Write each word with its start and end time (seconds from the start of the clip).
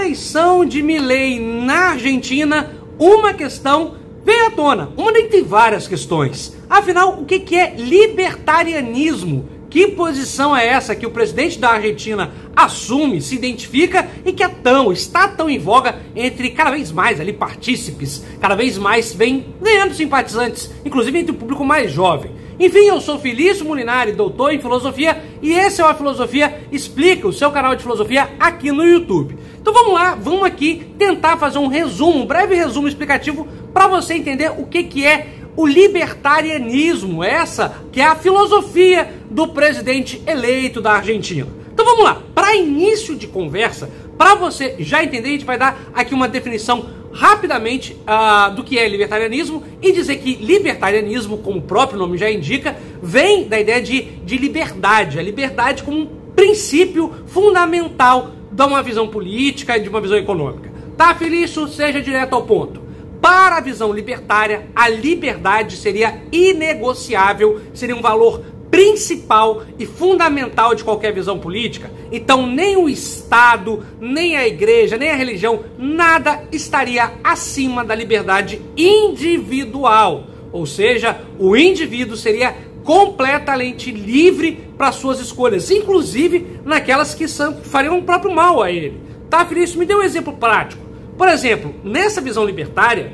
eleição 0.00 0.64
de 0.64 0.82
Milley 0.82 1.38
na 1.38 1.90
Argentina, 1.90 2.70
uma 2.98 3.34
questão 3.34 3.96
veio 4.24 4.46
à 4.46 4.50
tona, 4.50 4.90
uma 4.96 5.12
dentre 5.12 5.42
várias 5.42 5.86
questões. 5.86 6.56
Afinal, 6.68 7.20
o 7.20 7.26
que 7.26 7.54
é 7.54 7.74
libertarianismo? 7.76 9.48
Que 9.68 9.88
posição 9.88 10.56
é 10.56 10.66
essa 10.66 10.96
que 10.96 11.06
o 11.06 11.10
presidente 11.10 11.58
da 11.58 11.70
Argentina 11.70 12.32
assume, 12.56 13.20
se 13.20 13.36
identifica 13.36 14.08
e 14.24 14.32
que 14.32 14.42
é 14.42 14.48
tão, 14.48 14.90
está 14.90 15.28
tão 15.28 15.48
em 15.48 15.58
voga 15.58 16.00
entre 16.16 16.50
cada 16.50 16.70
vez 16.70 16.90
mais 16.90 17.20
ali 17.20 17.32
partícipes, 17.32 18.24
cada 18.40 18.56
vez 18.56 18.76
mais 18.78 19.12
vem 19.12 19.54
ganhando 19.62 19.94
simpatizantes, 19.94 20.72
inclusive 20.84 21.18
entre 21.18 21.32
o 21.32 21.38
público 21.38 21.64
mais 21.64 21.92
jovem. 21.92 22.32
Enfim, 22.60 22.80
eu 22.80 23.00
sou 23.00 23.18
Felício 23.18 23.64
Molinari, 23.64 24.12
doutor 24.12 24.52
em 24.52 24.60
filosofia, 24.60 25.18
e 25.40 25.50
esse 25.50 25.80
é 25.80 25.84
o 25.84 25.88
A 25.88 25.94
Filosofia 25.94 26.60
Explica, 26.70 27.26
o 27.26 27.32
seu 27.32 27.50
canal 27.50 27.74
de 27.74 27.82
filosofia 27.82 28.28
aqui 28.38 28.70
no 28.70 28.84
YouTube. 28.84 29.34
Então 29.58 29.72
vamos 29.72 29.94
lá, 29.94 30.14
vamos 30.14 30.44
aqui 30.44 30.92
tentar 30.98 31.38
fazer 31.38 31.56
um 31.56 31.68
resumo, 31.68 32.20
um 32.20 32.26
breve 32.26 32.54
resumo 32.54 32.86
explicativo 32.86 33.48
para 33.72 33.86
você 33.86 34.12
entender 34.12 34.50
o 34.50 34.66
que, 34.66 34.84
que 34.84 35.06
é 35.06 35.28
o 35.56 35.66
libertarianismo, 35.66 37.24
essa 37.24 37.82
que 37.90 37.98
é 37.98 38.04
a 38.04 38.14
filosofia 38.14 39.10
do 39.30 39.48
presidente 39.48 40.22
eleito 40.26 40.82
da 40.82 40.92
Argentina. 40.92 41.48
Então 41.72 41.86
vamos 41.86 42.04
lá, 42.04 42.22
para 42.34 42.54
início 42.54 43.16
de 43.16 43.26
conversa, 43.26 43.90
para 44.18 44.34
você 44.34 44.76
já 44.80 45.02
entender, 45.02 45.28
a 45.28 45.32
gente 45.32 45.46
vai 45.46 45.56
dar 45.56 45.80
aqui 45.94 46.12
uma 46.12 46.28
definição 46.28 46.90
rapidamente 47.12 47.96
uh, 48.02 48.54
do 48.54 48.62
que 48.62 48.78
é 48.78 48.88
libertarianismo 48.88 49.64
e 49.82 49.92
dizer 49.92 50.16
que 50.16 50.36
libertarianismo, 50.36 51.38
como 51.38 51.58
o 51.58 51.62
próprio 51.62 51.98
nome 51.98 52.16
já 52.16 52.30
indica, 52.30 52.76
vem 53.02 53.48
da 53.48 53.58
ideia 53.58 53.82
de, 53.82 54.02
de 54.02 54.36
liberdade, 54.36 55.18
a 55.18 55.22
liberdade 55.22 55.82
como 55.82 55.98
um 55.98 56.06
princípio 56.34 57.12
fundamental 57.26 58.30
de 58.50 58.62
uma 58.62 58.82
visão 58.82 59.08
política 59.08 59.76
e 59.76 59.80
de 59.80 59.88
uma 59.88 60.00
visão 60.00 60.16
econômica. 60.16 60.70
Tá, 60.96 61.14
Felício? 61.14 61.66
Seja 61.68 62.00
direto 62.00 62.34
ao 62.34 62.42
ponto. 62.42 62.80
Para 63.20 63.56
a 63.56 63.60
visão 63.60 63.92
libertária, 63.92 64.68
a 64.74 64.88
liberdade 64.88 65.76
seria 65.76 66.22
inegociável, 66.32 67.60
seria 67.74 67.94
um 67.94 68.00
valor 68.00 68.42
principal 68.70 69.62
e 69.78 69.84
fundamental 69.84 70.74
de 70.74 70.84
qualquer 70.84 71.12
visão 71.12 71.38
política. 71.38 71.90
Então, 72.12 72.46
nem 72.46 72.76
o 72.76 72.88
Estado, 72.88 73.84
nem 74.00 74.36
a 74.36 74.46
igreja, 74.46 74.96
nem 74.96 75.10
a 75.10 75.16
religião, 75.16 75.64
nada 75.76 76.44
estaria 76.52 77.12
acima 77.22 77.84
da 77.84 77.94
liberdade 77.94 78.62
individual. 78.76 80.26
Ou 80.52 80.66
seja, 80.66 81.20
o 81.38 81.56
indivíduo 81.56 82.16
seria 82.16 82.54
completamente 82.82 83.90
livre 83.90 84.58
para 84.76 84.92
suas 84.92 85.20
escolhas, 85.20 85.70
inclusive 85.70 86.60
naquelas 86.64 87.14
que 87.14 87.28
são, 87.28 87.56
fariam 87.62 87.98
o 87.98 88.02
próprio 88.02 88.34
mal 88.34 88.62
a 88.62 88.70
ele. 88.70 89.00
Tá, 89.28 89.44
Felício? 89.44 89.78
Me 89.78 89.86
dê 89.86 89.94
um 89.94 90.02
exemplo 90.02 90.32
prático. 90.32 90.82
Por 91.16 91.28
exemplo, 91.28 91.74
nessa 91.84 92.20
visão 92.20 92.44
libertária, 92.44 93.12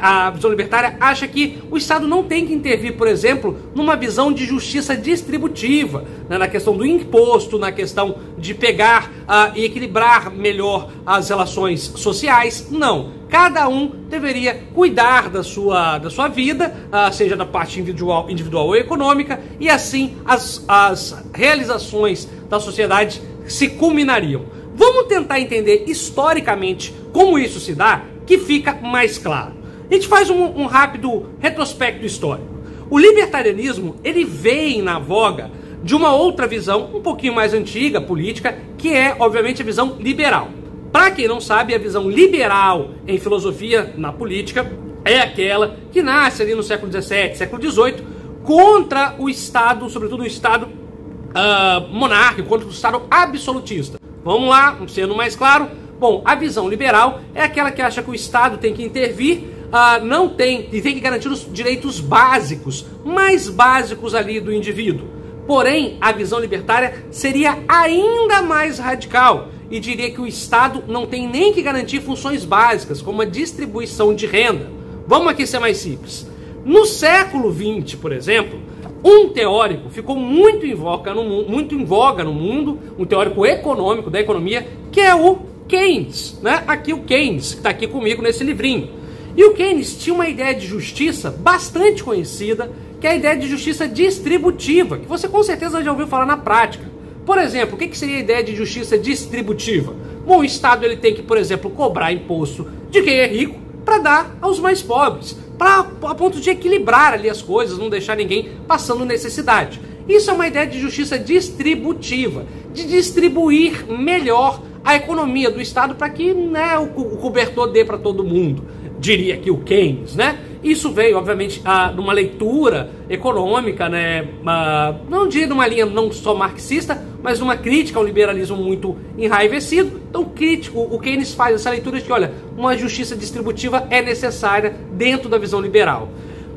a, 0.00 0.30
visão 0.30 0.50
libertária 0.50 0.96
acha 1.00 1.26
que 1.26 1.58
o 1.70 1.76
Estado 1.76 2.06
não 2.06 2.22
tem 2.22 2.46
que 2.46 2.52
intervir, 2.52 2.96
por 2.96 3.08
exemplo, 3.08 3.56
numa 3.74 3.96
visão 3.96 4.30
de 4.30 4.44
justiça 4.44 4.94
distributiva, 4.94 6.04
né, 6.28 6.36
na 6.36 6.46
questão 6.46 6.76
do 6.76 6.84
imposto, 6.84 7.58
na 7.58 7.72
questão 7.72 8.16
de 8.36 8.52
pegar 8.52 9.10
uh, 9.22 9.56
e 9.56 9.64
equilibrar 9.64 10.30
melhor 10.30 10.90
as 11.06 11.30
relações 11.30 11.80
sociais. 11.80 12.68
Não. 12.70 13.24
Cada 13.30 13.66
um 13.68 13.88
deveria 14.08 14.54
cuidar 14.74 15.30
da 15.30 15.42
sua, 15.42 15.98
da 15.98 16.10
sua 16.10 16.28
vida, 16.28 16.74
uh, 16.92 17.12
seja 17.12 17.34
da 17.34 17.46
parte 17.46 17.80
individual, 17.80 18.28
individual 18.28 18.66
ou 18.66 18.76
econômica, 18.76 19.40
e 19.58 19.70
assim 19.70 20.16
as, 20.26 20.62
as 20.68 21.24
realizações 21.32 22.28
da 22.48 22.60
sociedade 22.60 23.22
se 23.46 23.68
culminariam. 23.70 24.44
Vamos 24.76 25.06
tentar 25.06 25.40
entender 25.40 25.84
historicamente 25.86 26.94
como 27.12 27.38
isso 27.38 27.60
se 27.60 27.74
dá, 27.74 28.02
que 28.26 28.38
fica 28.38 28.74
mais 28.74 29.18
claro. 29.18 29.54
A 29.90 29.94
gente 29.94 30.08
faz 30.08 30.30
um, 30.30 30.42
um 30.42 30.66
rápido 30.66 31.26
retrospecto 31.38 32.04
histórico. 32.04 32.48
O 32.90 32.98
libertarianismo 32.98 33.96
ele 34.02 34.24
vem 34.24 34.82
na 34.82 34.98
voga 34.98 35.50
de 35.82 35.94
uma 35.94 36.14
outra 36.14 36.46
visão, 36.46 36.90
um 36.94 37.02
pouquinho 37.02 37.34
mais 37.34 37.52
antiga, 37.52 38.00
política, 38.00 38.56
que 38.78 38.94
é, 38.94 39.14
obviamente, 39.18 39.60
a 39.60 39.64
visão 39.64 39.96
liberal. 40.00 40.48
Para 40.90 41.10
quem 41.10 41.28
não 41.28 41.40
sabe, 41.40 41.74
a 41.74 41.78
visão 41.78 42.08
liberal 42.08 42.90
em 43.06 43.18
filosofia, 43.18 43.92
na 43.96 44.12
política, 44.12 44.70
é 45.04 45.20
aquela 45.20 45.76
que 45.92 46.02
nasce 46.02 46.42
ali 46.42 46.54
no 46.54 46.62
século 46.62 46.90
XVII, 46.90 47.34
século 47.34 47.62
XVIII, 47.62 47.96
contra 48.42 49.14
o 49.18 49.28
Estado, 49.28 49.90
sobretudo 49.90 50.22
o 50.22 50.26
Estado 50.26 50.66
uh, 50.66 51.88
monárquico, 51.92 52.48
contra 52.48 52.66
o 52.66 52.70
Estado 52.70 53.02
absolutista. 53.10 53.98
Vamos 54.24 54.48
lá, 54.48 54.78
sendo 54.88 55.14
mais 55.14 55.36
claro. 55.36 55.68
Bom, 56.04 56.20
a 56.22 56.34
visão 56.34 56.68
liberal 56.68 57.22
é 57.34 57.42
aquela 57.42 57.70
que 57.70 57.80
acha 57.80 58.02
que 58.02 58.10
o 58.10 58.14
Estado 58.14 58.58
tem 58.58 58.74
que 58.74 58.84
intervir, 58.84 59.38
uh, 59.68 60.04
não 60.04 60.28
tem, 60.28 60.68
e 60.70 60.82
tem 60.82 60.92
que 60.92 61.00
garantir 61.00 61.28
os 61.28 61.50
direitos 61.50 61.98
básicos, 61.98 62.84
mais 63.02 63.48
básicos 63.48 64.14
ali 64.14 64.38
do 64.38 64.52
indivíduo. 64.52 65.08
Porém, 65.46 65.96
a 66.02 66.12
visão 66.12 66.38
libertária 66.38 67.06
seria 67.10 67.58
ainda 67.66 68.42
mais 68.42 68.78
radical 68.78 69.48
e 69.70 69.80
diria 69.80 70.10
que 70.10 70.20
o 70.20 70.26
Estado 70.26 70.84
não 70.86 71.06
tem 71.06 71.26
nem 71.26 71.54
que 71.54 71.62
garantir 71.62 72.02
funções 72.02 72.44
básicas, 72.44 73.00
como 73.00 73.22
a 73.22 73.24
distribuição 73.24 74.14
de 74.14 74.26
renda. 74.26 74.70
Vamos 75.06 75.28
aqui 75.28 75.46
ser 75.46 75.58
mais 75.58 75.78
simples. 75.78 76.26
No 76.66 76.84
século 76.84 77.50
XX, 77.50 77.94
por 77.94 78.12
exemplo, 78.12 78.60
um 79.02 79.30
teórico 79.30 79.88
ficou 79.88 80.16
muito 80.16 80.66
em, 80.66 80.74
voga 80.74 81.14
no, 81.14 81.48
muito 81.48 81.74
em 81.74 81.82
voga 81.82 82.22
no 82.22 82.34
mundo, 82.34 82.78
um 82.98 83.06
teórico 83.06 83.46
econômico 83.46 84.10
da 84.10 84.20
economia, 84.20 84.68
que 84.92 85.00
é 85.00 85.14
o 85.14 85.53
Keynes. 85.68 86.38
Né? 86.42 86.62
Aqui 86.66 86.92
o 86.92 87.00
Keynes, 87.00 87.52
que 87.52 87.58
está 87.58 87.70
aqui 87.70 87.86
comigo 87.86 88.22
nesse 88.22 88.44
livrinho. 88.44 88.90
E 89.36 89.44
o 89.44 89.54
Keynes 89.54 89.96
tinha 89.96 90.14
uma 90.14 90.28
ideia 90.28 90.54
de 90.54 90.66
justiça 90.66 91.30
bastante 91.30 92.02
conhecida, 92.04 92.70
que 93.00 93.06
é 93.06 93.10
a 93.10 93.16
ideia 93.16 93.36
de 93.36 93.48
justiça 93.48 93.88
distributiva, 93.88 94.98
que 94.98 95.06
você 95.06 95.28
com 95.28 95.42
certeza 95.42 95.82
já 95.82 95.90
ouviu 95.90 96.06
falar 96.06 96.26
na 96.26 96.36
prática. 96.36 96.84
Por 97.26 97.38
exemplo, 97.38 97.74
o 97.74 97.78
que 97.78 97.96
seria 97.96 98.16
a 98.16 98.20
ideia 98.20 98.44
de 98.44 98.54
justiça 98.54 98.96
distributiva? 98.96 99.94
Bom, 100.26 100.38
o 100.38 100.44
Estado 100.44 100.84
ele 100.84 100.96
tem 100.96 101.14
que, 101.14 101.22
por 101.22 101.36
exemplo, 101.36 101.70
cobrar 101.70 102.12
imposto 102.12 102.70
de 102.90 103.02
quem 103.02 103.14
é 103.14 103.26
rico 103.26 103.58
para 103.84 103.98
dar 103.98 104.36
aos 104.40 104.60
mais 104.60 104.82
pobres 104.82 105.36
para 105.58 105.78
a 105.80 106.14
ponto 106.14 106.40
de 106.40 106.50
equilibrar 106.50 107.12
ali 107.12 107.30
as 107.30 107.40
coisas, 107.40 107.78
não 107.78 107.88
deixar 107.88 108.16
ninguém 108.16 108.50
passando 108.66 109.04
necessidade. 109.04 109.80
Isso 110.08 110.30
é 110.30 110.34
uma 110.34 110.46
ideia 110.46 110.66
de 110.66 110.80
justiça 110.80 111.18
distributiva, 111.18 112.44
de 112.72 112.84
distribuir 112.86 113.86
melhor 113.86 114.60
a 114.84 114.94
economia 114.94 115.50
do 115.50 115.60
Estado 115.60 115.94
para 115.94 116.10
que 116.10 116.34
né, 116.34 116.78
o, 116.78 117.00
o 117.00 117.16
cobertor 117.16 117.68
dê 117.72 117.84
para 117.84 117.96
todo 117.96 118.22
mundo, 118.22 118.62
diria 118.98 119.36
que 119.36 119.50
o 119.50 119.58
Keynes, 119.58 120.14
né? 120.14 120.38
Isso 120.62 120.90
veio, 120.90 121.18
obviamente, 121.18 121.60
a, 121.64 121.90
numa 121.90 122.12
leitura 122.12 122.90
econômica, 123.08 123.88
né? 123.88 124.28
A, 124.46 124.94
não 125.08 125.28
de 125.28 125.44
uma 125.44 125.66
linha 125.66 125.84
não 125.84 126.10
só 126.12 126.34
marxista, 126.34 127.02
mas 127.22 127.38
numa 127.38 127.56
crítica 127.56 127.98
ao 127.98 128.04
liberalismo 128.04 128.56
muito 128.56 128.96
enraivecido. 129.18 130.00
Então, 130.08 130.24
crítico, 130.24 130.80
o 130.80 130.98
Keynes 130.98 131.34
faz 131.34 131.54
essa 131.54 131.70
leitura 131.70 131.98
de 131.98 132.04
que, 132.04 132.12
olha, 132.12 132.32
uma 132.56 132.76
justiça 132.76 133.14
distributiva 133.14 133.86
é 133.90 134.00
necessária 134.00 134.74
dentro 134.92 135.28
da 135.28 135.36
visão 135.36 135.60
liberal. 135.60 136.08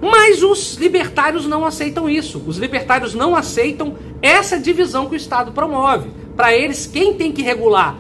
Mas 0.02 0.44
os 0.44 0.76
libertários 0.76 1.46
não 1.46 1.66
aceitam 1.66 2.10
isso. 2.10 2.42
Os 2.46 2.58
libertários 2.58 3.14
não 3.14 3.36
aceitam 3.36 3.96
essa 4.22 4.60
divisão 4.60 5.08
que 5.08 5.14
o 5.14 5.18
Estado 5.18 5.52
promove. 5.52 6.10
Para 6.36 6.56
eles, 6.56 6.86
quem 6.86 7.16
tem 7.16 7.32
que 7.32 7.42
regular 7.42 7.98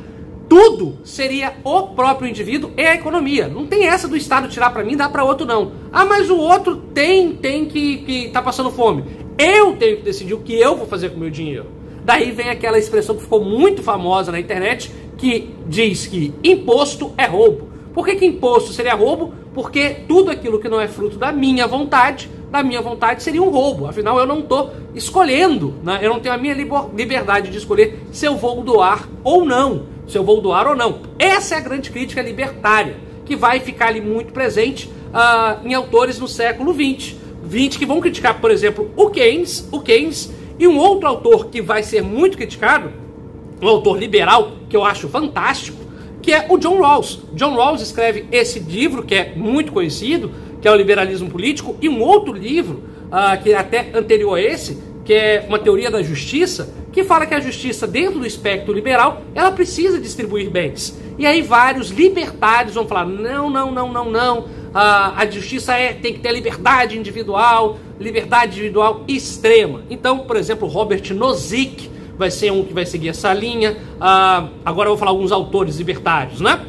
tudo 0.49 0.97
seria 1.03 1.55
o 1.63 1.87
próprio 1.87 2.27
indivíduo 2.27 2.71
e 2.77 2.81
a 2.81 2.95
economia. 2.95 3.47
Não 3.47 3.65
tem 3.65 3.85
essa 3.85 4.07
do 4.07 4.15
Estado 4.15 4.47
tirar 4.47 4.69
para 4.69 4.83
mim 4.83 4.93
e 4.93 4.95
dar 4.95 5.09
para 5.09 5.23
outro 5.23 5.45
não. 5.45 5.73
Ah, 5.91 6.05
mas 6.05 6.29
o 6.29 6.37
outro 6.37 6.77
tem 6.93 7.33
tem 7.33 7.65
que 7.65 7.97
que 7.97 8.29
tá 8.29 8.41
passando 8.41 8.71
fome. 8.71 9.03
Eu 9.37 9.75
tenho 9.75 9.97
que 9.97 10.03
decidir 10.03 10.33
o 10.33 10.39
que 10.39 10.53
eu 10.53 10.75
vou 10.75 10.87
fazer 10.87 11.09
com 11.09 11.17
o 11.17 11.19
meu 11.19 11.29
dinheiro. 11.29 11.67
Daí 12.03 12.31
vem 12.31 12.49
aquela 12.49 12.79
expressão 12.79 13.15
que 13.15 13.23
ficou 13.23 13.43
muito 13.43 13.83
famosa 13.83 14.31
na 14.31 14.39
internet 14.39 14.91
que 15.17 15.53
diz 15.67 16.07
que 16.07 16.33
imposto 16.43 17.13
é 17.17 17.25
roubo. 17.25 17.67
Por 17.93 18.05
que, 18.05 18.15
que 18.15 18.25
imposto 18.25 18.71
seria 18.71 18.93
roubo? 18.95 19.33
Porque 19.53 19.97
tudo 20.07 20.31
aquilo 20.31 20.59
que 20.59 20.69
não 20.69 20.79
é 20.79 20.87
fruto 20.87 21.17
da 21.17 21.31
minha 21.31 21.67
vontade, 21.67 22.29
da 22.49 22.63
minha 22.63 22.81
vontade 22.81 23.23
seria 23.23 23.41
um 23.41 23.49
roubo. 23.49 23.87
Afinal, 23.87 24.17
eu 24.19 24.25
não 24.25 24.39
estou 24.39 24.71
escolhendo, 24.95 25.73
né? 25.83 25.99
eu 26.01 26.09
não 26.09 26.19
tenho 26.19 26.33
a 26.33 26.37
minha 26.37 26.53
liberdade 26.53 27.49
de 27.49 27.57
escolher 27.57 27.99
se 28.11 28.25
eu 28.25 28.37
vou 28.37 28.63
doar 28.63 29.09
ou 29.23 29.43
não 29.43 29.96
se 30.07 30.17
eu 30.17 30.23
vou 30.23 30.41
doar 30.41 30.67
ou 30.67 30.75
não. 30.75 31.01
Essa 31.19 31.55
é 31.55 31.57
a 31.57 31.61
grande 31.61 31.91
crítica 31.91 32.21
libertária, 32.21 32.95
que 33.25 33.35
vai 33.35 33.59
ficar 33.59 33.87
ali 33.87 34.01
muito 34.01 34.31
presente 34.31 34.89
uh, 35.07 35.65
em 35.65 35.73
autores 35.73 36.17
no 36.19 36.27
século 36.27 36.73
XX. 36.73 37.15
20 37.43 37.77
que 37.77 37.85
vão 37.85 38.01
criticar, 38.01 38.41
por 38.41 38.51
exemplo, 38.51 38.91
o 38.95 39.09
Keynes, 39.09 39.67
o 39.71 39.79
Keynes 39.79 40.33
e 40.59 40.67
um 40.67 40.77
outro 40.77 41.07
autor 41.07 41.47
que 41.47 41.61
vai 41.61 41.83
ser 41.83 42.01
muito 42.01 42.35
criticado, 42.35 42.91
um 43.61 43.67
autor 43.67 43.97
liberal 43.97 44.53
que 44.69 44.75
eu 44.75 44.83
acho 44.83 45.07
fantástico, 45.07 45.77
que 46.21 46.33
é 46.33 46.45
o 46.49 46.57
John 46.57 46.81
Rawls. 46.81 47.19
John 47.33 47.55
Rawls 47.55 47.81
escreve 47.81 48.25
esse 48.31 48.59
livro 48.59 49.03
que 49.03 49.15
é 49.15 49.33
muito 49.35 49.71
conhecido, 49.71 50.31
que 50.61 50.67
é 50.67 50.71
o 50.71 50.75
Liberalismo 50.75 51.29
Político, 51.29 51.77
e 51.81 51.87
um 51.87 52.01
outro 52.01 52.33
livro 52.33 52.83
uh, 53.07 53.41
que 53.41 53.51
é 53.51 53.55
até 53.55 53.91
anterior 53.93 54.35
a 54.35 54.41
esse, 54.41 54.77
que 55.07 55.13
é 55.13 55.45
uma 55.47 55.57
teoria 55.57 55.89
da 55.89 56.03
justiça, 56.03 56.67
que 56.91 57.01
fala 57.01 57.25
que 57.25 57.33
a 57.33 57.39
justiça, 57.39 57.87
dentro 57.87 58.19
do 58.19 58.25
espectro 58.25 58.73
liberal, 58.73 59.21
ela 59.33 59.53
precisa 59.53 60.01
distribuir 60.01 60.49
bens. 60.49 60.99
E 61.17 61.25
aí 61.25 61.41
vários 61.41 61.89
libertários 61.91 62.75
vão 62.75 62.85
falar: 62.85 63.05
não, 63.05 63.49
não, 63.49 63.71
não, 63.71 63.93
não, 63.93 64.11
não. 64.11 64.45
A, 64.73 65.21
a 65.21 65.25
justiça 65.31 65.73
é, 65.75 65.93
tem 65.93 66.11
que 66.11 66.19
ter 66.19 66.33
liberdade 66.33 66.97
individual, 66.97 67.79
liberdade 67.97 68.57
individual 68.57 69.05
extrema. 69.07 69.81
Então, 69.89 70.19
por 70.19 70.35
exemplo, 70.35 70.67
Robert 70.67 71.13
Nozick 71.15 71.89
vai 72.17 72.29
ser 72.29 72.51
um 72.51 72.65
que 72.65 72.73
vai 72.73 72.85
seguir 72.85 73.07
essa 73.07 73.33
linha. 73.33 73.77
Uh, 73.95 74.49
agora 74.65 74.89
eu 74.89 74.91
vou 74.91 74.97
falar 74.97 75.11
alguns 75.11 75.31
autores 75.31 75.77
libertários, 75.77 76.41
né? 76.41 76.65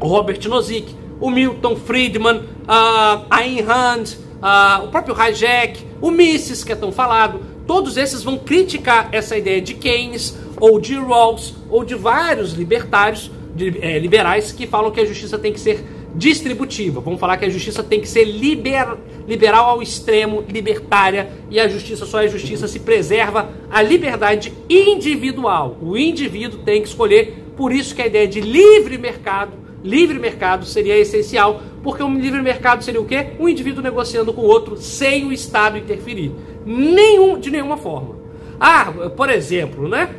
O 0.00 0.06
Robert 0.06 0.40
Nozick, 0.48 0.96
o 1.20 1.28
Milton 1.30 1.76
Friedman, 1.76 2.36
uh, 2.36 3.26
Ayn 3.28 3.60
Rand, 3.60 4.04
uh, 4.40 4.84
o 4.84 4.88
próprio 4.88 5.14
Hayek, 5.14 5.84
o 6.00 6.10
Mises, 6.10 6.64
que 6.64 6.72
é 6.72 6.76
tão 6.76 6.90
falado. 6.90 7.52
Todos 7.66 7.96
esses 7.96 8.22
vão 8.22 8.38
criticar 8.38 9.08
essa 9.12 9.36
ideia 9.36 9.60
de 9.60 9.74
Keynes, 9.74 10.36
ou 10.60 10.78
de 10.78 10.94
Rawls, 10.94 11.54
ou 11.70 11.84
de 11.84 11.94
vários 11.94 12.52
libertários, 12.52 13.30
de, 13.54 13.78
é, 13.80 13.98
liberais, 13.98 14.52
que 14.52 14.66
falam 14.66 14.90
que 14.90 15.00
a 15.00 15.04
justiça 15.04 15.38
tem 15.38 15.52
que 15.52 15.60
ser 15.60 15.84
distributiva. 16.14 17.00
Vamos 17.00 17.18
falar 17.18 17.36
que 17.36 17.44
a 17.44 17.50
justiça 17.50 17.82
tem 17.82 18.00
que 18.00 18.08
ser 18.08 18.24
liber, 18.24 18.96
liberal 19.26 19.70
ao 19.70 19.82
extremo, 19.82 20.44
libertária, 20.48 21.30
e 21.50 21.58
a 21.58 21.66
justiça 21.68 22.06
só 22.06 22.22
é 22.22 22.28
justiça 22.28 22.68
se 22.68 22.78
preserva 22.80 23.50
a 23.70 23.82
liberdade 23.82 24.52
individual. 24.68 25.76
O 25.82 25.96
indivíduo 25.96 26.60
tem 26.60 26.82
que 26.82 26.88
escolher, 26.88 27.44
por 27.56 27.72
isso 27.72 27.94
que 27.94 28.02
a 28.02 28.06
ideia 28.06 28.28
de 28.28 28.40
livre 28.40 28.96
mercado, 28.96 29.52
livre 29.82 30.18
mercado 30.18 30.64
seria 30.64 30.96
essencial, 30.96 31.60
porque 31.82 32.02
um 32.02 32.18
livre 32.18 32.40
mercado 32.40 32.82
seria 32.82 33.00
o 33.00 33.04
quê? 33.04 33.32
Um 33.38 33.48
indivíduo 33.48 33.82
negociando 33.82 34.32
com 34.32 34.40
o 34.42 34.46
outro 34.46 34.76
sem 34.76 35.26
o 35.26 35.32
Estado 35.32 35.76
interferir. 35.76 36.32
Nenhum, 36.64 37.38
de 37.38 37.50
nenhuma 37.50 37.76
forma. 37.76 38.16
Ah, 38.58 38.92
por 39.16 39.28
exemplo, 39.30 39.88
né? 39.88 40.14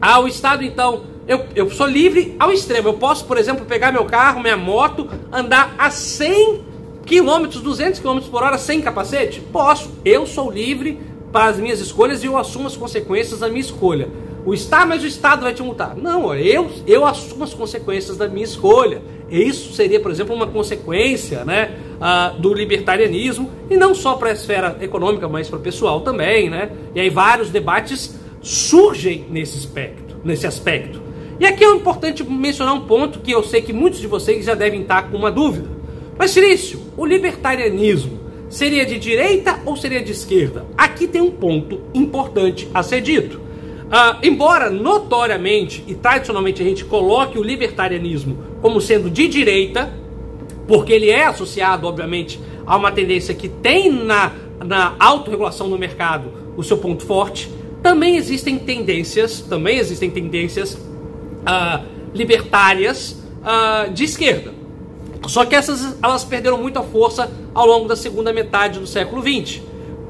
Ah, 0.00 0.20
o 0.20 0.28
Estado 0.28 0.62
então 0.62 1.02
eu, 1.26 1.46
eu 1.54 1.70
sou 1.70 1.86
livre 1.86 2.36
ao 2.38 2.52
extremo. 2.52 2.88
Eu 2.88 2.94
posso, 2.94 3.24
por 3.24 3.38
exemplo, 3.38 3.64
pegar 3.64 3.92
meu 3.92 4.04
carro, 4.04 4.40
minha 4.40 4.56
moto, 4.56 5.08
andar 5.32 5.74
a 5.78 5.90
100 5.90 6.62
km, 7.06 7.46
200 7.48 8.00
km 8.00 8.20
por 8.30 8.42
hora 8.42 8.58
sem 8.58 8.80
capacete? 8.80 9.40
Posso. 9.40 9.90
Eu 10.04 10.26
sou 10.26 10.50
livre 10.50 11.00
para 11.32 11.46
as 11.46 11.58
minhas 11.58 11.80
escolhas 11.80 12.22
e 12.22 12.26
eu 12.26 12.36
assumo 12.36 12.66
as 12.66 12.76
consequências 12.76 13.40
da 13.40 13.48
minha 13.48 13.60
escolha. 13.60 14.08
O 14.46 14.52
Estado, 14.52 14.88
mas 14.88 15.02
o 15.02 15.06
Estado 15.06 15.42
vai 15.42 15.54
te 15.54 15.62
multar. 15.62 15.96
Não, 15.96 16.34
eu, 16.34 16.70
eu 16.86 17.06
assumo 17.06 17.44
as 17.44 17.54
consequências 17.54 18.18
da 18.18 18.28
minha 18.28 18.44
escolha. 18.44 19.00
Isso 19.30 19.72
seria, 19.72 19.98
por 19.98 20.10
exemplo, 20.10 20.34
uma 20.34 20.46
consequência 20.46 21.44
né, 21.46 21.78
uh, 21.94 22.40
do 22.40 22.52
libertarianismo, 22.52 23.50
e 23.70 23.76
não 23.76 23.94
só 23.94 24.14
para 24.14 24.30
a 24.30 24.32
esfera 24.32 24.76
econômica, 24.80 25.28
mas 25.28 25.48
para 25.48 25.58
o 25.58 25.62
pessoal 25.62 26.00
também. 26.00 26.50
Né? 26.50 26.70
E 26.94 27.00
aí 27.00 27.10
vários 27.10 27.50
debates 27.50 28.18
surgem 28.40 29.26
nesse 29.30 29.58
aspecto. 29.58 30.16
Nesse 30.24 30.46
aspecto. 30.46 31.02
E 31.38 31.46
aqui 31.46 31.64
é 31.64 31.70
importante 31.70 32.22
mencionar 32.22 32.74
um 32.74 32.86
ponto 32.86 33.18
que 33.18 33.32
eu 33.32 33.42
sei 33.42 33.60
que 33.60 33.72
muitos 33.72 34.00
de 34.00 34.06
vocês 34.06 34.44
já 34.44 34.54
devem 34.54 34.82
estar 34.82 35.10
com 35.10 35.16
uma 35.16 35.30
dúvida. 35.30 35.68
Mas 36.16 36.30
Silício, 36.30 36.80
o 36.96 37.04
libertarianismo 37.04 38.20
seria 38.48 38.86
de 38.86 38.98
direita 38.98 39.58
ou 39.64 39.76
seria 39.76 40.00
de 40.00 40.12
esquerda? 40.12 40.64
Aqui 40.78 41.08
tem 41.08 41.20
um 41.20 41.30
ponto 41.30 41.80
importante 41.92 42.68
a 42.72 42.82
ser 42.82 43.00
dito. 43.00 43.38
Uh, 43.38 44.18
embora 44.22 44.70
notoriamente 44.70 45.84
e 45.86 45.94
tradicionalmente 45.94 46.62
a 46.62 46.64
gente 46.64 46.84
coloque 46.84 47.38
o 47.38 47.42
libertarianismo 47.42 48.38
como 48.62 48.80
sendo 48.80 49.10
de 49.10 49.28
direita, 49.28 49.92
porque 50.66 50.92
ele 50.92 51.10
é 51.10 51.24
associado, 51.26 51.86
obviamente, 51.86 52.40
a 52.66 52.76
uma 52.76 52.90
tendência 52.90 53.34
que 53.34 53.48
tem 53.48 53.90
na, 53.90 54.32
na 54.64 54.94
autorregulação 54.98 55.68
do 55.68 55.78
mercado 55.78 56.32
o 56.56 56.62
seu 56.62 56.78
ponto 56.78 57.04
forte, 57.04 57.50
também 57.82 58.16
existem 58.16 58.58
tendências, 58.58 59.40
também 59.40 59.78
existem 59.78 60.10
tendências 60.10 60.74
uh, 60.74 61.84
libertárias 62.14 63.22
uh, 63.42 63.92
de 63.92 64.04
esquerda. 64.04 64.52
Só 65.26 65.44
que 65.44 65.54
essas 65.54 65.96
elas 66.02 66.24
perderam 66.24 66.58
muita 66.58 66.82
força 66.82 67.30
ao 67.54 67.66
longo 67.66 67.88
da 67.88 67.96
segunda 67.96 68.32
metade 68.32 68.78
do 68.78 68.86
século 68.86 69.22
XX. 69.22 69.62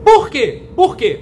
Por 0.04 0.28
quê? 0.28 0.62
Por 0.74 0.96
quê? 0.96 1.20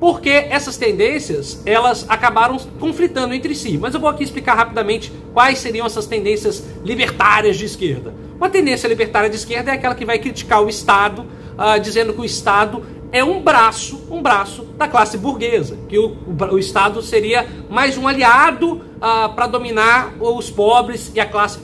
Porque 0.00 0.30
essas 0.30 0.76
tendências 0.76 1.62
elas 1.64 2.04
acabaram 2.08 2.56
conflitando 2.80 3.34
entre 3.34 3.54
si. 3.54 3.78
Mas 3.78 3.94
eu 3.94 4.00
vou 4.00 4.10
aqui 4.10 4.24
explicar 4.24 4.54
rapidamente 4.54 5.12
quais 5.32 5.58
seriam 5.58 5.86
essas 5.86 6.06
tendências 6.06 6.64
libertárias 6.84 7.56
de 7.56 7.64
esquerda. 7.64 8.12
Uma 8.42 8.50
tendência 8.50 8.88
libertária 8.88 9.30
de 9.30 9.36
esquerda 9.36 9.70
é 9.70 9.74
aquela 9.74 9.94
que 9.94 10.04
vai 10.04 10.18
criticar 10.18 10.60
o 10.60 10.68
Estado, 10.68 11.22
uh, 11.22 11.78
dizendo 11.80 12.12
que 12.12 12.22
o 12.22 12.24
Estado 12.24 12.84
é 13.12 13.22
um 13.22 13.40
braço, 13.40 14.04
um 14.10 14.20
braço 14.20 14.64
da 14.76 14.88
classe 14.88 15.16
burguesa, 15.16 15.78
que 15.88 15.96
o, 15.96 16.16
o, 16.26 16.54
o 16.54 16.58
Estado 16.58 17.00
seria 17.02 17.46
mais 17.70 17.96
um 17.96 18.08
aliado 18.08 18.72
uh, 18.72 19.32
para 19.32 19.46
dominar 19.46 20.14
os 20.18 20.50
pobres 20.50 21.12
e 21.14 21.20
a 21.20 21.24
classe 21.24 21.60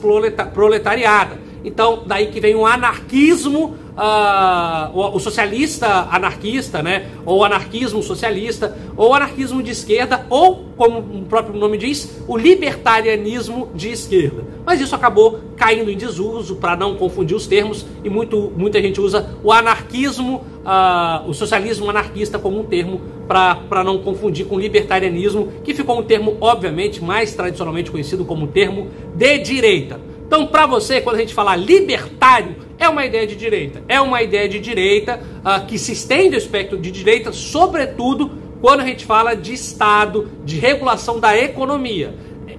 proletariada. 0.53 1.37
Então, 1.63 2.03
daí 2.05 2.27
que 2.27 2.39
vem 2.39 2.55
o 2.55 2.65
anarquismo 2.65 3.75
uh, 3.99 4.97
o, 4.97 5.17
o, 5.17 5.19
socialista 5.19 6.07
anarquista, 6.09 6.81
né? 6.81 7.07
Ou 7.25 7.43
anarquismo 7.43 8.01
socialista, 8.01 8.77
ou 8.95 9.13
anarquismo 9.13 9.61
de 9.61 9.71
esquerda, 9.71 10.25
ou, 10.29 10.69
como 10.77 10.99
o 10.99 11.25
próprio 11.25 11.59
nome 11.59 11.77
diz, 11.77 12.23
o 12.27 12.37
libertarianismo 12.37 13.69
de 13.75 13.89
esquerda. 13.89 14.43
Mas 14.65 14.79
isso 14.79 14.95
acabou 14.95 15.39
caindo 15.57 15.91
em 15.91 15.97
desuso 15.97 16.55
para 16.55 16.75
não 16.75 16.95
confundir 16.95 17.35
os 17.35 17.45
termos 17.45 17.85
e 18.03 18.09
muito, 18.09 18.51
muita 18.55 18.81
gente 18.81 19.01
usa 19.01 19.29
o 19.43 19.51
anarquismo, 19.51 20.45
uh, 20.63 21.29
o 21.29 21.33
socialismo 21.33 21.89
anarquista 21.89 22.39
como 22.39 22.59
um 22.59 22.63
termo 22.63 23.01
para 23.27 23.83
não 23.83 23.99
confundir 23.99 24.45
com 24.45 24.59
libertarianismo, 24.59 25.51
que 25.63 25.73
ficou 25.73 25.99
um 25.99 26.03
termo, 26.03 26.37
obviamente, 26.41 27.03
mais 27.03 27.35
tradicionalmente 27.35 27.91
conhecido 27.91 28.25
como 28.25 28.47
termo 28.47 28.87
de 29.15 29.37
direita. 29.39 30.08
Então, 30.29 30.45
para 30.45 30.67
você, 30.67 31.01
quando 31.01 31.15
a 31.15 31.19
gente 31.19 31.33
falar 31.33 31.55
libertário, 31.55 32.57
é 32.77 32.87
uma 32.87 33.03
ideia 33.03 33.25
de 33.25 33.35
direita. 33.35 33.83
É 33.87 33.99
uma 33.99 34.21
ideia 34.21 34.47
de 34.47 34.59
direita 34.59 35.19
uh, 35.39 35.65
que 35.65 35.79
se 35.79 35.93
estende 35.93 36.35
ao 36.35 36.37
espectro 36.39 36.77
de 36.77 36.91
direita, 36.91 37.31
sobretudo 37.31 38.29
quando 38.61 38.81
a 38.81 38.85
gente 38.85 39.07
fala 39.07 39.35
de 39.35 39.53
Estado, 39.53 40.29
de 40.45 40.59
regulação 40.59 41.19
da 41.19 41.35
economia. 41.35 42.13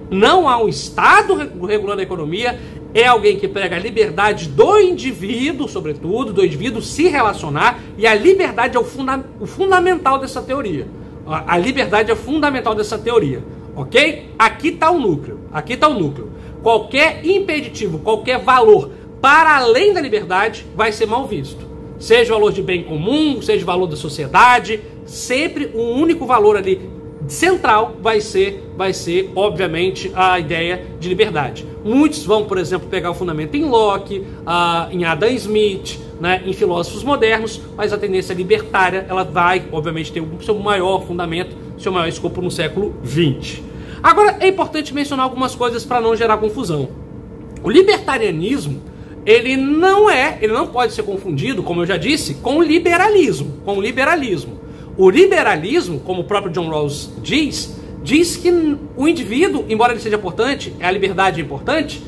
Não 0.09 0.49
há 0.49 0.61
um 0.61 0.67
Estado 0.67 1.33
regulando 1.65 2.01
a 2.01 2.03
economia, 2.03 2.59
é 2.93 3.07
alguém 3.07 3.37
que 3.37 3.47
prega 3.47 3.77
a 3.77 3.79
liberdade 3.79 4.49
do 4.49 4.77
indivíduo, 4.77 5.69
sobretudo, 5.69 6.33
do 6.33 6.43
indivíduo 6.43 6.81
se 6.81 7.07
relacionar, 7.07 7.79
e 7.97 8.05
a 8.05 8.13
liberdade 8.13 8.75
é 8.75 8.79
o, 8.81 8.83
funda 8.83 9.23
o 9.39 9.45
fundamental 9.45 10.19
dessa 10.19 10.41
teoria. 10.41 10.89
A 11.25 11.57
liberdade 11.57 12.11
é 12.11 12.15
fundamental 12.17 12.75
dessa 12.75 12.97
teoria, 12.97 13.41
ok? 13.77 14.31
Aqui 14.37 14.67
está 14.67 14.91
o 14.91 14.99
núcleo, 14.99 15.39
aqui 15.53 15.71
está 15.71 15.87
o 15.87 15.93
núcleo. 15.93 16.40
Qualquer 16.61 17.25
impeditivo, 17.25 17.99
qualquer 17.99 18.39
valor 18.39 18.91
para 19.21 19.57
além 19.57 19.93
da 19.93 20.01
liberdade 20.01 20.65
vai 20.75 20.91
ser 20.91 21.05
mal 21.05 21.27
visto. 21.27 21.69
Seja 21.99 22.33
o 22.33 22.35
valor 22.35 22.51
de 22.51 22.61
bem 22.61 22.83
comum, 22.83 23.41
seja 23.41 23.63
o 23.63 23.65
valor 23.65 23.87
da 23.87 23.95
sociedade, 23.95 24.81
sempre 25.05 25.71
um 25.75 25.91
único 25.91 26.25
valor 26.25 26.57
ali 26.57 26.89
central 27.27 27.95
vai 28.01 28.19
ser, 28.19 28.63
vai 28.75 28.93
ser, 28.93 29.31
obviamente, 29.35 30.11
a 30.15 30.39
ideia 30.39 30.85
de 30.99 31.07
liberdade. 31.07 31.65
Muitos 31.83 32.25
vão, 32.25 32.45
por 32.45 32.57
exemplo, 32.57 32.87
pegar 32.89 33.11
o 33.11 33.13
fundamento 33.13 33.55
em 33.55 33.65
Locke, 33.65 34.19
uh, 34.19 34.91
em 34.91 35.05
Adam 35.05 35.29
Smith, 35.29 35.99
né, 36.19 36.41
em 36.45 36.53
filósofos 36.53 37.03
modernos, 37.03 37.61
mas 37.75 37.93
a 37.93 37.97
tendência 37.97 38.33
libertária 38.33 39.05
ela 39.07 39.23
vai, 39.23 39.63
obviamente, 39.71 40.11
ter 40.11 40.21
o 40.21 40.41
seu 40.41 40.57
maior 40.57 41.05
fundamento, 41.05 41.55
seu 41.77 41.91
maior 41.91 42.07
escopo 42.07 42.41
no 42.41 42.51
século 42.51 42.93
XX. 43.05 43.61
Agora 44.03 44.37
é 44.39 44.47
importante 44.47 44.93
mencionar 44.93 45.25
algumas 45.25 45.55
coisas 45.55 45.85
para 45.85 46.01
não 46.01 46.15
gerar 46.15 46.37
confusão. 46.37 46.89
O 47.63 47.69
libertarianismo 47.69 48.81
ele 49.25 49.55
não 49.55 50.09
é, 50.09 50.37
ele 50.41 50.53
não 50.53 50.67
pode 50.67 50.93
ser 50.93 51.03
confundido, 51.03 51.61
como 51.61 51.81
eu 51.81 51.85
já 51.85 51.97
disse, 51.97 52.35
com 52.35 52.57
o 52.57 52.63
liberalismo, 52.63 53.57
com 53.63 53.77
o 53.77 53.81
liberalismo. 53.81 54.59
O 54.97 55.09
liberalismo, 55.09 55.99
como 55.99 56.21
o 56.21 56.23
próprio 56.23 56.51
John 56.51 56.69
Rawls 56.69 57.11
diz, 57.21 57.77
diz 58.03 58.35
que 58.35 58.51
o 58.95 59.07
indivíduo, 59.07 59.65
embora 59.69 59.93
ele 59.93 60.01
seja 60.01 60.15
importante, 60.15 60.73
a 60.81 60.91
liberdade 60.91 61.39
é 61.39 61.43
importante, 61.43 62.01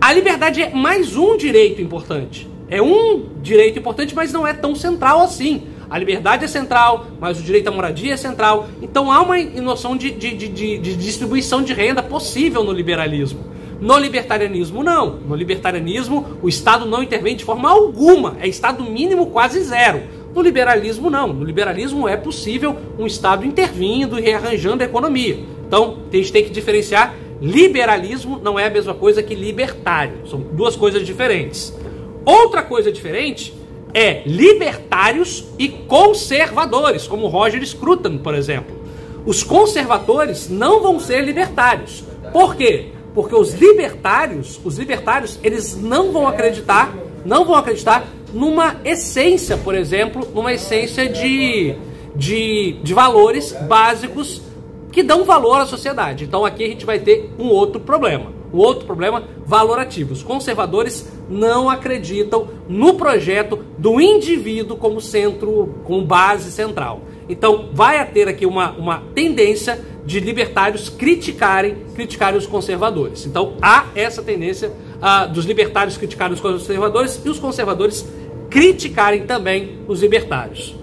a 0.00 0.12
liberdade 0.12 0.62
é 0.62 0.70
mais 0.70 1.16
um 1.16 1.36
direito 1.36 1.80
importante. 1.80 2.48
É 2.68 2.80
um 2.80 3.26
direito 3.42 3.78
importante, 3.78 4.14
mas 4.14 4.32
não 4.32 4.46
é 4.46 4.52
tão 4.52 4.74
central 4.74 5.20
assim. 5.20 5.62
A 5.88 5.98
liberdade 5.98 6.44
é 6.44 6.48
central, 6.48 7.06
mas 7.20 7.38
o 7.38 7.42
direito 7.42 7.68
à 7.68 7.70
moradia 7.70 8.14
é 8.14 8.16
central. 8.16 8.66
Então 8.82 9.10
há 9.10 9.20
uma 9.20 9.38
noção 9.60 9.96
de, 9.96 10.10
de, 10.10 10.34
de, 10.34 10.78
de 10.78 10.96
distribuição 10.96 11.62
de 11.62 11.72
renda 11.72 12.02
possível 12.02 12.64
no 12.64 12.72
liberalismo. 12.72 13.54
No 13.80 13.98
libertarianismo, 13.98 14.82
não. 14.82 15.16
No 15.16 15.34
libertarianismo, 15.34 16.38
o 16.42 16.48
Estado 16.48 16.86
não 16.86 17.02
intervém 17.02 17.36
de 17.36 17.44
forma 17.44 17.70
alguma. 17.70 18.36
É 18.40 18.48
Estado 18.48 18.82
mínimo 18.82 19.26
quase 19.26 19.60
zero. 19.60 20.02
No 20.34 20.40
liberalismo, 20.40 21.10
não. 21.10 21.32
No 21.32 21.44
liberalismo 21.44 22.08
é 22.08 22.16
possível 22.16 22.76
um 22.98 23.06
Estado 23.06 23.44
intervindo 23.44 24.18
e 24.18 24.22
rearranjando 24.22 24.82
a 24.82 24.86
economia. 24.86 25.38
Então, 25.66 25.98
a 26.10 26.16
gente 26.16 26.32
tem 26.32 26.44
que 26.44 26.50
diferenciar. 26.50 27.14
Liberalismo 27.40 28.40
não 28.42 28.58
é 28.58 28.66
a 28.66 28.70
mesma 28.70 28.94
coisa 28.94 29.22
que 29.22 29.34
libertário. 29.34 30.26
São 30.26 30.40
duas 30.40 30.76
coisas 30.76 31.04
diferentes. 31.04 31.76
Outra 32.24 32.62
coisa 32.62 32.90
diferente 32.90 33.52
é 33.94 34.22
libertários 34.26 35.44
e 35.56 35.68
conservadores, 35.68 37.06
como 37.06 37.28
Roger 37.28 37.64
Scruton, 37.64 38.18
por 38.18 38.34
exemplo. 38.34 38.84
Os 39.24 39.42
conservadores 39.44 40.50
não 40.50 40.82
vão 40.82 40.98
ser 40.98 41.24
libertários. 41.24 42.04
Por 42.32 42.56
quê? 42.56 42.88
Porque 43.14 43.34
os 43.34 43.54
libertários, 43.54 44.60
os 44.64 44.76
libertários, 44.76 45.38
eles 45.42 45.80
não 45.80 46.12
vão 46.12 46.26
acreditar, 46.26 46.92
não 47.24 47.44
vão 47.44 47.54
acreditar 47.54 48.04
numa 48.32 48.80
essência, 48.84 49.56
por 49.56 49.76
exemplo, 49.76 50.28
numa 50.34 50.52
essência 50.52 51.08
de, 51.08 51.76
de, 52.16 52.72
de 52.82 52.92
valores 52.92 53.52
básicos 53.68 54.42
que 54.90 55.02
dão 55.02 55.24
valor 55.24 55.60
à 55.60 55.66
sociedade. 55.66 56.24
Então 56.24 56.44
aqui 56.44 56.64
a 56.64 56.68
gente 56.68 56.84
vai 56.84 56.98
ter 56.98 57.30
um 57.38 57.46
outro 57.46 57.80
problema. 57.80 58.32
O 58.52 58.58
outro 58.58 58.84
problema, 58.84 59.24
valorativo. 59.46 60.12
Os 60.12 60.22
conservadores 60.22 61.08
não 61.28 61.70
acreditam 61.70 62.48
no 62.68 62.94
projeto 62.94 63.64
do 63.78 64.00
indivíduo 64.00 64.76
como 64.76 65.00
centro, 65.00 65.74
como 65.84 66.04
base 66.04 66.50
central. 66.50 67.02
Então 67.28 67.70
vai 67.72 68.04
ter 68.06 68.28
aqui 68.28 68.44
uma, 68.44 68.72
uma 68.72 69.02
tendência 69.14 69.82
de 70.04 70.20
libertários 70.20 70.88
criticarem, 70.88 71.76
criticarem 71.94 72.38
os 72.38 72.46
conservadores. 72.46 73.24
Então 73.26 73.54
há 73.62 73.86
essa 73.94 74.22
tendência 74.22 74.68
uh, 74.68 75.32
dos 75.32 75.44
libertários 75.44 75.96
criticarem 75.96 76.34
os 76.34 76.40
conservadores 76.40 77.20
e 77.24 77.28
os 77.28 77.38
conservadores 77.38 78.06
criticarem 78.50 79.26
também 79.26 79.78
os 79.88 80.00
libertários. 80.00 80.76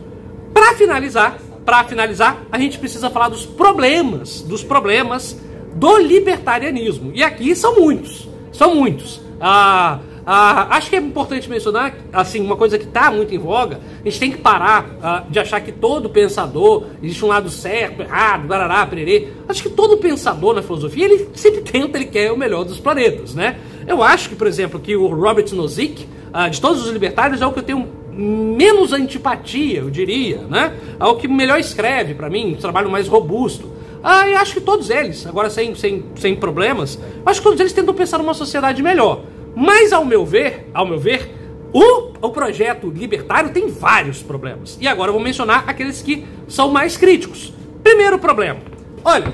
Para 0.54 0.74
finalizar, 0.74 1.40
para 1.64 1.84
finalizar, 1.84 2.44
a 2.52 2.58
gente 2.58 2.80
precisa 2.80 3.10
falar 3.10 3.30
dos 3.30 3.46
problemas, 3.46 4.42
dos 4.42 4.64
problemas 4.64 5.40
do 5.76 5.98
libertarianismo. 5.98 7.12
E 7.14 7.24
aqui 7.24 7.56
são 7.56 7.80
muitos, 7.80 8.28
são 8.52 8.76
muitos. 8.76 9.22
Ah, 9.40 10.00
ah, 10.26 10.76
acho 10.76 10.90
que 10.90 10.96
é 10.96 11.00
importante 11.00 11.50
mencionar, 11.50 11.96
assim, 12.14 12.40
uma 12.40 12.56
coisa 12.56 12.78
que 12.78 12.86
está 12.86 13.10
muito 13.10 13.34
em 13.34 13.38
voga, 13.38 13.80
a 14.02 14.04
gente 14.04 14.20
tem 14.20 14.32
que 14.32 14.38
parar 14.38 14.90
ah, 15.02 15.24
de 15.30 15.40
achar 15.40 15.60
que 15.62 15.72
todo 15.72 16.10
pensador, 16.10 16.86
existe 17.02 17.26
um 17.26 17.28
lado 17.28 17.50
certo, 17.50 18.02
errado, 18.02 18.48
garará, 18.48 18.86
pererê. 18.86 19.30
Acho 19.48 19.64
que 19.64 19.70
todo 19.70 19.98
pensador 19.98 20.54
na 20.54 20.62
filosofia, 20.62 21.06
ele 21.06 21.30
sempre 21.34 21.62
tenta, 21.70 21.98
ele 21.98 22.06
quer 22.06 22.32
o 22.32 22.38
melhor 22.38 22.64
dos 22.64 22.80
planetas, 22.80 23.34
né? 23.34 23.58
Eu 23.88 24.04
acho 24.04 24.30
que, 24.30 24.36
por 24.36 24.48
exemplo, 24.48 24.80
que 24.80 24.96
o 24.96 25.08
Robert 25.08 25.48
Nozick, 25.54 26.08
ah, 26.32 26.48
de 26.48 26.62
todos 26.62 26.86
os 26.86 26.92
libertários, 26.92 27.42
é 27.42 27.46
o 27.46 27.52
que 27.52 27.60
eu 27.60 27.64
tenho 27.64 27.88
menos 28.14 28.94
antipatia, 28.94 29.80
eu 29.80 29.90
diria, 29.90 30.40
né? 30.50 30.74
É 31.00 31.06
o 31.06 31.16
que 31.16 31.28
melhor 31.28 31.60
escreve 31.60 32.14
para 32.14 32.30
mim, 32.30 32.54
um 32.54 32.58
trabalho 32.58 32.90
mais 32.90 33.08
robusto. 33.08 33.72
Ah, 34.04 34.28
e 34.28 34.34
acho 34.34 34.54
que 34.54 34.62
todos 34.62 34.90
eles, 34.90 35.26
agora 35.28 35.50
sem, 35.50 35.76
sem, 35.76 36.04
sem 36.16 36.36
problemas, 36.36 36.98
acho 37.26 37.40
que 37.40 37.44
todos 37.44 37.60
eles 37.60 37.72
tentam 37.72 37.94
pensar 37.94 38.18
numa 38.18 38.34
sociedade 38.34 38.82
melhor. 38.82 39.22
Mas 39.56 39.92
ao 39.92 40.06
meu 40.06 40.26
ver, 40.26 40.70
ao 40.74 40.86
meu 40.86 40.98
ver, 41.00 41.30
o, 41.74 42.12
o 42.22 42.30
projeto 42.30 42.90
libertário 42.90 43.52
tem 43.52 43.68
vários 43.68 44.22
problemas. 44.22 44.78
E 44.82 44.88
agora 44.88 45.10
eu 45.10 45.14
vou 45.14 45.22
mencionar 45.22 45.64
aqueles 45.68 46.02
que 46.02 46.26
são 46.48 46.70
mais 46.70 46.98
críticos. 46.98 47.54
Primeiro 47.84 48.20
problema. 48.20 48.60
Olha, 49.04 49.34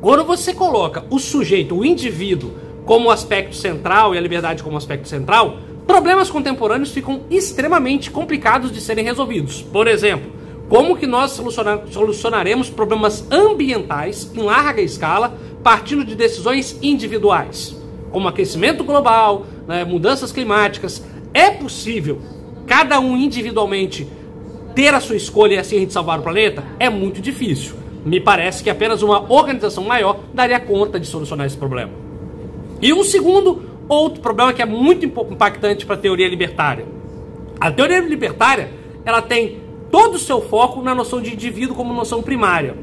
quando 0.00 0.24
você 0.24 0.54
coloca 0.54 1.04
o 1.10 1.18
sujeito, 1.18 1.76
o 1.76 1.84
indivíduo, 1.84 2.52
como 2.84 3.10
aspecto 3.10 3.54
central 3.54 4.14
e 4.14 4.18
a 4.18 4.20
liberdade 4.20 4.62
como 4.62 4.76
aspecto 4.76 5.08
central, 5.08 5.58
problemas 5.86 6.30
contemporâneos 6.30 6.90
ficam 6.90 7.22
extremamente 7.30 8.10
complicados 8.10 8.72
de 8.72 8.80
serem 8.80 9.04
resolvidos. 9.04 9.62
Por 9.62 9.86
exemplo, 9.86 10.32
como 10.68 10.96
que 10.96 11.06
nós 11.06 11.40
solucionaremos 11.90 12.68
problemas 12.70 13.24
ambientais 13.30 14.30
em 14.34 14.42
larga 14.42 14.82
escala 14.82 15.36
partindo 15.62 16.04
de 16.04 16.14
decisões 16.14 16.78
individuais, 16.82 17.76
como 18.10 18.28
aquecimento 18.28 18.84
global, 18.84 19.46
né, 19.66 19.84
mudanças 19.84 20.32
climáticas? 20.32 21.04
É 21.32 21.50
possível 21.50 22.20
cada 22.66 23.00
um 23.00 23.16
individualmente 23.16 24.06
ter 24.74 24.94
a 24.94 25.00
sua 25.00 25.16
escolha 25.16 25.54
e 25.54 25.58
assim 25.58 25.76
a 25.76 25.80
gente 25.80 25.92
salvar 25.92 26.20
o 26.20 26.22
planeta? 26.22 26.62
É 26.78 26.88
muito 26.88 27.20
difícil. 27.20 27.74
Me 28.04 28.20
parece 28.20 28.62
que 28.62 28.70
apenas 28.70 29.02
uma 29.02 29.30
organização 29.32 29.84
maior 29.84 30.20
daria 30.32 30.60
conta 30.60 31.00
de 31.00 31.06
solucionar 31.06 31.46
esse 31.46 31.56
problema. 31.56 31.90
E 32.80 32.92
um 32.92 33.02
segundo 33.02 33.62
outro 33.88 34.20
problema 34.20 34.52
que 34.52 34.62
é 34.62 34.66
muito 34.66 35.04
impactante 35.04 35.84
para 35.84 35.96
a 35.96 35.98
teoria 35.98 36.28
libertária. 36.28 36.86
A 37.60 37.72
teoria 37.72 38.00
libertária 38.00 38.70
ela 39.04 39.20
tem 39.22 39.58
todo 39.90 40.14
o 40.14 40.18
seu 40.18 40.40
foco 40.40 40.82
na 40.82 40.94
noção 40.94 41.20
de 41.20 41.32
indivíduo 41.32 41.74
como 41.74 41.92
noção 41.92 42.22
primária. 42.22 42.76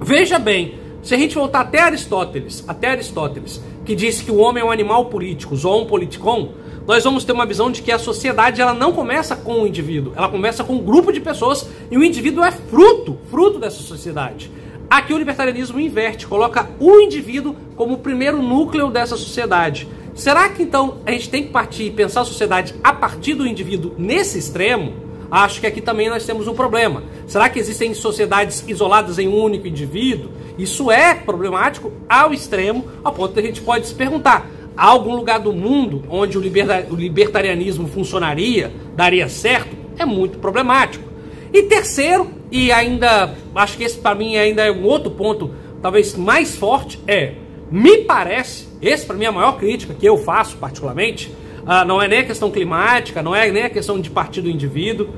Veja 0.00 0.38
bem, 0.38 0.74
se 1.02 1.14
a 1.14 1.18
gente 1.18 1.34
voltar 1.34 1.60
até 1.60 1.80
Aristóteles, 1.80 2.64
até 2.68 2.90
Aristóteles, 2.90 3.62
que 3.86 3.94
disse 3.94 4.24
que 4.24 4.30
o 4.30 4.38
homem 4.38 4.62
é 4.62 4.66
um 4.66 4.70
animal 4.70 5.06
político, 5.06 5.56
zoon 5.56 5.86
politikon, 5.86 6.52
nós 6.86 7.04
vamos 7.04 7.24
ter 7.24 7.32
uma 7.32 7.46
visão 7.46 7.70
de 7.70 7.82
que 7.82 7.92
a 7.92 7.98
sociedade 7.98 8.60
ela 8.60 8.74
não 8.74 8.92
começa 8.92 9.34
com 9.36 9.62
o 9.62 9.66
indivíduo, 9.66 10.12
ela 10.16 10.28
começa 10.28 10.64
com 10.64 10.74
um 10.74 10.84
grupo 10.84 11.12
de 11.12 11.20
pessoas 11.20 11.68
e 11.90 11.96
o 11.96 12.04
indivíduo 12.04 12.44
é 12.44 12.50
fruto, 12.50 13.18
fruto 13.30 13.58
dessa 13.58 13.82
sociedade. 13.82 14.50
Aqui 14.90 15.12
o 15.12 15.18
libertarianismo 15.18 15.80
inverte, 15.80 16.26
coloca 16.26 16.68
o 16.78 17.00
indivíduo 17.00 17.56
como 17.74 17.94
o 17.94 17.98
primeiro 17.98 18.42
núcleo 18.42 18.90
dessa 18.90 19.16
sociedade. 19.16 19.88
Será 20.14 20.48
que 20.48 20.62
então 20.62 20.98
a 21.04 21.10
gente 21.12 21.28
tem 21.28 21.44
que 21.44 21.50
partir 21.50 21.84
e 21.84 21.90
pensar 21.90 22.22
a 22.22 22.24
sociedade 22.24 22.74
a 22.82 22.92
partir 22.92 23.34
do 23.34 23.46
indivíduo 23.46 23.94
nesse 23.98 24.38
extremo? 24.38 25.05
Acho 25.30 25.60
que 25.60 25.66
aqui 25.66 25.80
também 25.80 26.08
nós 26.08 26.24
temos 26.24 26.46
um 26.46 26.54
problema. 26.54 27.02
Será 27.26 27.48
que 27.48 27.58
existem 27.58 27.92
sociedades 27.94 28.64
isoladas 28.66 29.18
em 29.18 29.28
um 29.28 29.36
único 29.36 29.66
indivíduo? 29.66 30.30
Isso 30.58 30.90
é 30.90 31.14
problemático 31.14 31.92
ao 32.08 32.32
extremo, 32.32 32.84
ao 33.02 33.12
ponto 33.12 33.34
que 33.34 33.40
a 33.40 33.42
gente 33.42 33.60
pode 33.60 33.86
se 33.86 33.94
perguntar: 33.94 34.48
há 34.76 34.86
algum 34.86 35.14
lugar 35.14 35.40
do 35.40 35.52
mundo 35.52 36.04
onde 36.08 36.38
o, 36.38 36.40
libertarianismo 36.40 37.88
funcionaria, 37.88 38.72
daria 38.94 39.28
certo? 39.28 39.76
É 39.98 40.04
muito 40.04 40.38
problemático. 40.38 41.04
E 41.52 41.62
terceiro, 41.62 42.30
e 42.50 42.70
ainda 42.70 43.34
acho 43.54 43.76
que 43.76 43.84
esse 43.84 43.98
para 43.98 44.14
mim 44.14 44.36
ainda 44.36 44.62
é 44.62 44.70
um 44.70 44.84
outro 44.84 45.10
ponto, 45.10 45.52
talvez 45.80 46.14
mais 46.14 46.54
forte, 46.54 47.00
é 47.06 47.34
me 47.70 47.98
parece, 47.98 48.68
esse 48.80 49.04
para 49.04 49.16
mim 49.16 49.24
é 49.24 49.28
a 49.28 49.32
maior 49.32 49.58
crítica 49.58 49.94
que 49.94 50.06
eu 50.06 50.16
faço 50.18 50.56
particularmente, 50.56 51.32
uh, 51.66 51.84
não 51.86 52.00
é 52.00 52.08
nem 52.08 52.20
a 52.20 52.24
questão 52.24 52.50
climática, 52.50 53.22
não 53.22 53.34
é 53.34 53.50
nem 53.50 53.64
a 53.64 53.70
questão 53.70 54.00
de 54.00 54.08
partido 54.08 54.44
do 54.44 54.50
indivíduo. 54.50 55.08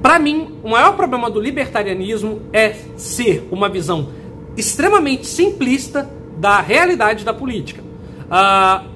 Para 0.00 0.18
mim, 0.18 0.58
o 0.62 0.70
maior 0.70 0.94
problema 0.96 1.28
do 1.28 1.40
libertarianismo 1.40 2.42
é 2.52 2.74
ser 2.96 3.46
uma 3.50 3.68
visão 3.68 4.08
extremamente 4.56 5.26
simplista 5.26 6.08
da 6.38 6.60
realidade 6.60 7.24
da 7.24 7.34
política. 7.34 7.82
Uh, 7.82 8.86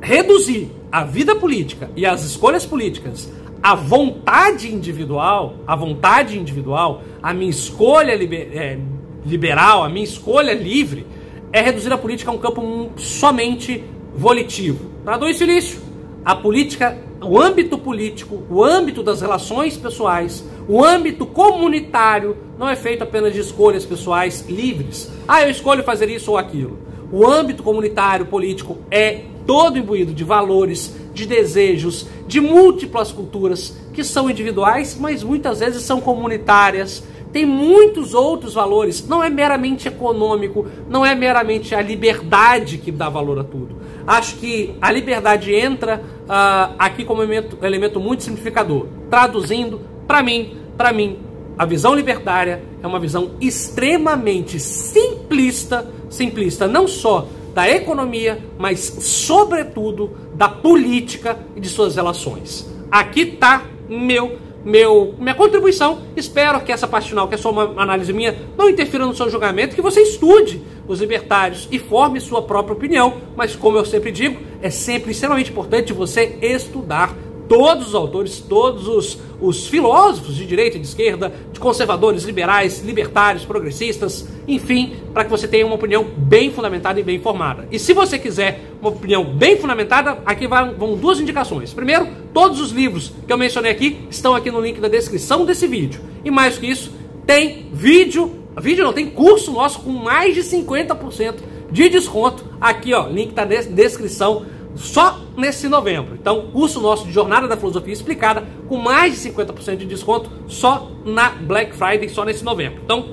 reduzir 0.00 0.70
a 0.90 1.04
vida 1.04 1.34
política 1.36 1.90
e 1.94 2.04
as 2.04 2.24
escolhas 2.24 2.66
políticas 2.66 3.30
à 3.62 3.74
vontade 3.74 4.72
individual, 4.72 5.56
a 5.66 5.76
vontade 5.76 6.38
individual, 6.38 7.02
a 7.22 7.32
minha 7.34 7.50
escolha 7.50 8.14
liber, 8.14 8.48
é, 8.56 8.78
liberal, 9.24 9.84
a 9.84 9.88
minha 9.88 10.04
escolha 10.04 10.54
livre, 10.54 11.06
é 11.52 11.60
reduzir 11.60 11.92
a 11.92 11.98
política 11.98 12.30
a 12.30 12.34
um 12.34 12.38
campo 12.38 12.90
somente 12.96 13.84
volitivo. 14.14 14.90
Traduz 15.10 15.38
silício. 15.38 15.80
A 16.24 16.36
política, 16.36 16.96
o 17.20 17.36
âmbito 17.36 17.76
político, 17.76 18.44
o 18.48 18.62
âmbito 18.62 19.02
das 19.02 19.20
relações 19.20 19.76
pessoais, 19.76 20.44
o 20.68 20.84
âmbito 20.84 21.26
comunitário 21.26 22.36
não 22.56 22.68
é 22.68 22.76
feito 22.76 23.02
apenas 23.02 23.34
de 23.34 23.40
escolhas 23.40 23.84
pessoais 23.84 24.48
livres. 24.48 25.10
Ah, 25.26 25.42
eu 25.42 25.50
escolho 25.50 25.82
fazer 25.82 26.08
isso 26.08 26.30
ou 26.30 26.38
aquilo. 26.38 26.78
O 27.10 27.26
âmbito 27.26 27.64
comunitário 27.64 28.26
político 28.26 28.78
é 28.88 29.22
todo 29.44 29.76
imbuído 29.76 30.14
de 30.14 30.22
valores, 30.22 30.94
de 31.12 31.26
desejos, 31.26 32.06
de 32.28 32.40
múltiplas 32.40 33.10
culturas 33.10 33.76
que 33.92 34.04
são 34.04 34.30
individuais, 34.30 34.96
mas 34.96 35.24
muitas 35.24 35.58
vezes 35.58 35.82
são 35.82 36.00
comunitárias, 36.00 37.02
tem 37.32 37.44
muitos 37.44 38.14
outros 38.14 38.54
valores. 38.54 39.04
Não 39.08 39.24
é 39.24 39.28
meramente 39.28 39.88
econômico, 39.88 40.66
não 40.88 41.04
é 41.04 41.16
meramente 41.16 41.74
a 41.74 41.82
liberdade 41.82 42.78
que 42.78 42.92
dá 42.92 43.08
valor 43.08 43.40
a 43.40 43.44
tudo. 43.44 43.74
Acho 44.06 44.36
que 44.36 44.74
a 44.80 44.90
liberdade 44.90 45.54
entra 45.54 46.00
uh, 46.00 46.74
aqui 46.78 47.04
como 47.04 47.22
elemento, 47.22 47.58
elemento 47.62 48.00
muito 48.00 48.22
simplificador. 48.22 48.86
Traduzindo, 49.08 49.80
para 50.06 50.22
mim, 50.22 50.56
para 50.76 50.92
mim, 50.92 51.18
a 51.58 51.66
visão 51.66 51.94
libertária 51.94 52.62
é 52.82 52.86
uma 52.86 52.98
visão 52.98 53.32
extremamente 53.40 54.58
simplista, 54.58 55.86
simplista 56.08 56.66
não 56.66 56.88
só 56.88 57.28
da 57.54 57.68
economia, 57.68 58.38
mas 58.58 58.80
sobretudo 59.00 60.16
da 60.34 60.48
política 60.48 61.38
e 61.54 61.60
de 61.60 61.68
suas 61.68 61.96
relações. 61.96 62.66
Aqui 62.90 63.20
está 63.20 63.64
meu 63.88 64.38
meu, 64.64 65.14
minha 65.18 65.34
contribuição. 65.34 66.02
Espero 66.16 66.60
que 66.60 66.72
essa 66.72 66.86
parte 66.86 67.08
final, 67.08 67.28
que 67.28 67.34
é 67.34 67.38
só 67.38 67.50
uma 67.50 67.82
análise 67.82 68.12
minha, 68.12 68.36
não 68.56 68.68
interfira 68.68 69.06
no 69.06 69.14
seu 69.14 69.30
julgamento, 69.30 69.74
que 69.74 69.82
você 69.82 70.00
estude 70.00 70.62
os 70.86 71.00
libertários 71.00 71.68
e 71.70 71.78
forme 71.78 72.20
sua 72.20 72.42
própria 72.42 72.74
opinião. 72.74 73.14
Mas, 73.36 73.54
como 73.56 73.78
eu 73.78 73.84
sempre 73.84 74.10
digo, 74.10 74.40
é 74.60 74.70
sempre 74.70 75.12
extremamente 75.12 75.50
importante 75.50 75.92
você 75.92 76.38
estudar 76.42 77.16
todos 77.50 77.88
os 77.88 77.94
autores, 77.96 78.38
todos 78.38 78.86
os, 78.86 79.18
os 79.40 79.66
filósofos 79.66 80.36
de 80.36 80.46
direita 80.46 80.76
e 80.76 80.80
de 80.80 80.86
esquerda, 80.86 81.34
de 81.52 81.58
conservadores, 81.58 82.22
liberais, 82.22 82.80
libertários, 82.84 83.44
progressistas, 83.44 84.28
enfim, 84.46 84.94
para 85.12 85.24
que 85.24 85.30
você 85.30 85.48
tenha 85.48 85.66
uma 85.66 85.74
opinião 85.74 86.06
bem 86.16 86.52
fundamentada 86.52 87.00
e 87.00 87.02
bem 87.02 87.16
informada. 87.16 87.66
E 87.68 87.76
se 87.76 87.92
você 87.92 88.20
quiser 88.20 88.60
uma 88.80 88.90
opinião 88.90 89.24
bem 89.24 89.56
fundamentada, 89.56 90.18
aqui 90.24 90.46
vão 90.46 90.96
duas 90.96 91.18
indicações. 91.18 91.74
Primeiro, 91.74 92.06
todos 92.32 92.60
os 92.60 92.70
livros 92.70 93.12
que 93.26 93.32
eu 93.32 93.36
mencionei 93.36 93.72
aqui 93.72 93.98
estão 94.08 94.36
aqui 94.36 94.48
no 94.48 94.60
link 94.60 94.78
da 94.78 94.86
descrição 94.86 95.44
desse 95.44 95.66
vídeo. 95.66 96.00
E 96.24 96.30
mais 96.30 96.56
que 96.56 96.70
isso, 96.70 96.92
tem 97.26 97.68
vídeo, 97.72 98.30
vídeo 98.60 98.84
não, 98.84 98.92
tem 98.92 99.10
curso 99.10 99.50
nosso 99.50 99.80
com 99.80 99.90
mais 99.90 100.36
de 100.36 100.42
50% 100.42 101.34
de 101.68 101.88
desconto. 101.88 102.44
Aqui, 102.60 102.94
ó, 102.94 103.08
link 103.08 103.32
tá 103.32 103.44
na 103.44 103.56
descrição 103.56 104.46
só 104.76 105.20
nesse 105.36 105.68
novembro. 105.68 106.14
Então, 106.14 106.50
curso 106.52 106.80
nosso 106.80 107.06
de 107.06 107.12
Jornada 107.12 107.46
da 107.46 107.56
Filosofia 107.56 107.92
Explicada 107.92 108.44
com 108.68 108.76
mais 108.76 109.20
de 109.20 109.30
50% 109.30 109.76
de 109.76 109.86
desconto 109.86 110.30
só 110.48 110.90
na 111.04 111.30
Black 111.30 111.74
Friday, 111.74 112.08
só 112.08 112.24
nesse 112.24 112.44
novembro. 112.44 112.80
Então, 112.84 113.08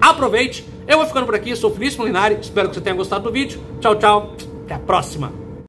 aproveite. 0.00 0.66
Eu 0.86 0.98
vou 0.98 1.06
ficando 1.06 1.26
por 1.26 1.34
aqui, 1.34 1.54
sou 1.54 1.70
Felipe 1.70 1.96
Molinari, 1.98 2.38
espero 2.40 2.68
que 2.68 2.74
você 2.74 2.80
tenha 2.80 2.96
gostado 2.96 3.24
do 3.24 3.32
vídeo. 3.32 3.60
Tchau, 3.80 3.94
tchau. 3.96 4.34
Até 4.64 4.74
a 4.74 4.78
próxima. 4.78 5.41